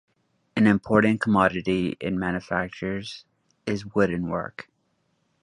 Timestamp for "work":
4.31-4.67